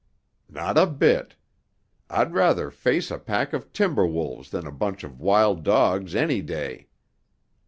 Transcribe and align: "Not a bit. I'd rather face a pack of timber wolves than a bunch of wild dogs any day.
"Not 0.49 0.79
a 0.79 0.87
bit. 0.87 1.35
I'd 2.09 2.33
rather 2.33 2.71
face 2.71 3.11
a 3.11 3.19
pack 3.19 3.53
of 3.53 3.71
timber 3.71 4.03
wolves 4.03 4.49
than 4.49 4.65
a 4.65 4.71
bunch 4.71 5.03
of 5.03 5.21
wild 5.21 5.61
dogs 5.63 6.15
any 6.15 6.41
day. 6.41 6.87